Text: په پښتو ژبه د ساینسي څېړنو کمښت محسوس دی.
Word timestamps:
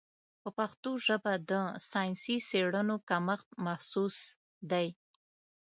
په 0.41 0.49
پښتو 0.57 0.91
ژبه 1.05 1.33
د 1.49 1.51
ساینسي 1.89 2.37
څېړنو 2.49 2.95
کمښت 3.09 3.49
محسوس 3.65 4.17
دی. 4.71 4.87